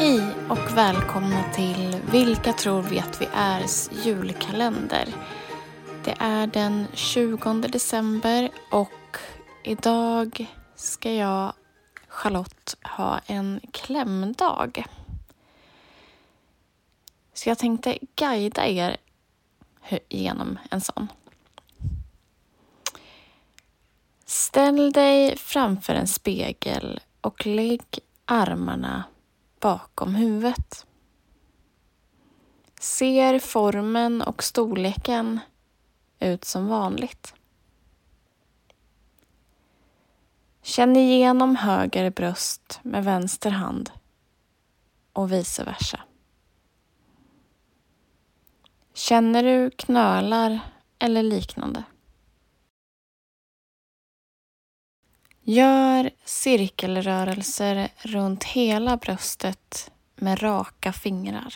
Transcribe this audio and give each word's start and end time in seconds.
Hej 0.00 0.34
och 0.48 0.76
välkomna 0.76 1.52
till 1.52 2.00
Vilka 2.12 2.52
tror 2.52 2.82
vi 2.82 2.98
att 2.98 3.20
vi 3.20 3.28
ärs 3.34 3.90
julkalender. 4.04 5.08
Det 6.04 6.14
är 6.18 6.46
den 6.46 6.86
20 6.94 7.54
december 7.54 8.50
och 8.70 9.16
idag 9.64 10.46
ska 10.74 11.12
jag, 11.12 11.52
Charlotte, 12.08 12.76
ha 12.82 13.20
en 13.26 13.60
klämdag. 13.72 14.84
Så 17.34 17.48
jag 17.48 17.58
tänkte 17.58 17.98
guida 18.16 18.66
er 18.66 18.96
genom 20.08 20.58
en 20.70 20.80
sån. 20.80 21.08
Ställ 24.24 24.92
dig 24.92 25.36
framför 25.36 25.94
en 25.94 26.08
spegel 26.08 27.00
och 27.20 27.46
lägg 27.46 27.82
armarna 28.24 29.04
bakom 29.60 30.14
huvudet. 30.14 30.86
Ser 32.80 33.38
formen 33.38 34.22
och 34.22 34.42
storleken 34.42 35.40
ut 36.18 36.44
som 36.44 36.66
vanligt? 36.66 37.34
Känn 40.62 40.96
igenom 40.96 41.56
höger 41.56 42.10
bröst 42.10 42.80
med 42.82 43.04
vänster 43.04 43.50
hand 43.50 43.90
och 45.12 45.32
vice 45.32 45.64
versa. 45.64 46.00
Känner 48.94 49.42
du 49.42 49.70
knölar 49.70 50.60
eller 50.98 51.22
liknande? 51.22 51.84
Gör 55.50 56.10
cirkelrörelser 56.24 57.88
runt 57.98 58.44
hela 58.44 58.96
bröstet 58.96 59.92
med 60.14 60.42
raka 60.42 60.92
fingrar. 60.92 61.54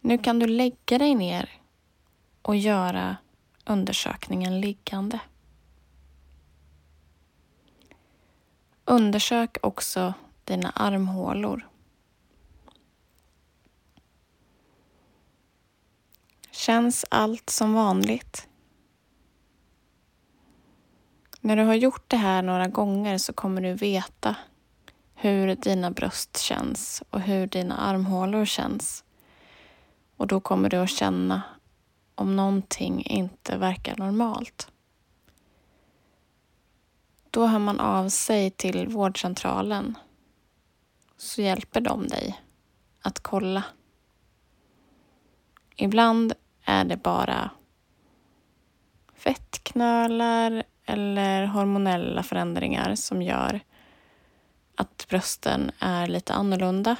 Nu 0.00 0.18
kan 0.18 0.38
du 0.38 0.46
lägga 0.46 0.98
dig 0.98 1.14
ner 1.14 1.50
och 2.42 2.56
göra 2.56 3.16
undersökningen 3.64 4.60
liggande. 4.60 5.20
Undersök 8.84 9.56
också 9.62 10.14
dina 10.44 10.70
armhålor. 10.70 11.68
Känns 16.50 17.04
allt 17.10 17.50
som 17.50 17.72
vanligt? 17.74 18.48
När 21.46 21.56
du 21.56 21.62
har 21.62 21.74
gjort 21.74 22.04
det 22.08 22.16
här 22.16 22.42
några 22.42 22.66
gånger 22.66 23.18
så 23.18 23.32
kommer 23.32 23.60
du 23.62 23.74
veta 23.74 24.36
hur 25.14 25.54
dina 25.54 25.90
bröst 25.90 26.38
känns 26.38 27.02
och 27.10 27.20
hur 27.20 27.46
dina 27.46 27.76
armhålor 27.76 28.44
känns. 28.44 29.04
Och 30.16 30.26
då 30.26 30.40
kommer 30.40 30.68
du 30.68 30.76
att 30.76 30.90
känna 30.90 31.42
om 32.14 32.36
någonting 32.36 33.02
inte 33.06 33.56
verkar 33.56 33.96
normalt. 33.96 34.68
Då 37.30 37.46
hör 37.46 37.58
man 37.58 37.80
av 37.80 38.08
sig 38.08 38.50
till 38.50 38.88
vårdcentralen 38.88 39.98
så 41.16 41.42
hjälper 41.42 41.80
de 41.80 42.08
dig 42.08 42.40
att 43.02 43.20
kolla. 43.20 43.64
Ibland 45.76 46.32
är 46.64 46.84
det 46.84 46.96
bara 46.96 47.50
fettknölar 49.14 50.62
eller 50.86 51.46
hormonella 51.46 52.22
förändringar 52.22 52.94
som 52.94 53.22
gör 53.22 53.60
att 54.74 55.06
brösten 55.08 55.70
är 55.78 56.06
lite 56.06 56.32
annorlunda. 56.32 56.96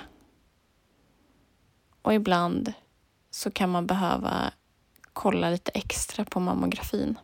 Och 2.02 2.14
ibland 2.14 2.72
så 3.30 3.50
kan 3.50 3.70
man 3.70 3.86
behöva 3.86 4.52
kolla 5.12 5.50
lite 5.50 5.70
extra 5.70 6.24
på 6.24 6.40
mammografin. 6.40 7.18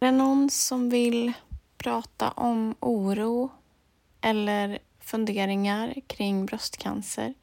Är 0.00 0.06
det 0.06 0.12
någon 0.12 0.50
som 0.50 0.90
vill 0.90 1.32
prata 1.78 2.30
om 2.30 2.74
oro 2.80 3.50
eller 4.20 4.78
funderingar 5.00 5.94
kring 6.06 6.46
bröstcancer 6.46 7.34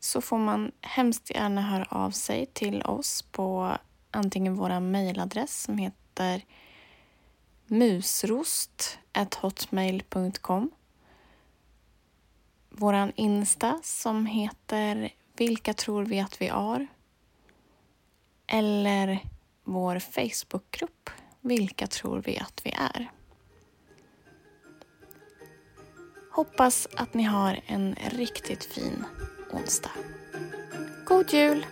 så 0.00 0.20
får 0.20 0.38
man 0.38 0.72
hemskt 0.80 1.30
gärna 1.30 1.60
höra 1.62 1.86
av 1.90 2.10
sig 2.10 2.46
till 2.46 2.82
oss 2.82 3.22
på 3.22 3.76
antingen 4.10 4.54
vår 4.54 4.80
mejladress 4.80 5.62
som 5.62 5.78
heter 5.78 6.44
musrost.hotmail.com 7.70 10.70
Våran 12.70 13.12
Insta 13.16 13.80
som 13.82 14.26
heter 14.26 15.12
Vilka 15.36 15.74
tror 15.74 16.04
vi 16.04 16.20
att 16.20 16.40
vi 16.40 16.46
är? 16.46 16.86
Eller 18.46 19.18
vår 19.64 19.98
Facebookgrupp 19.98 21.10
Vilka 21.40 21.86
tror 21.86 22.22
vi 22.26 22.38
att 22.38 22.66
vi 22.66 22.70
är? 22.70 23.10
Hoppas 26.30 26.88
att 26.96 27.14
ni 27.14 27.22
har 27.22 27.60
en 27.66 27.94
riktigt 27.94 28.64
fin 28.64 29.04
onsdag. 29.52 29.92
God 31.06 31.32
jul! 31.32 31.66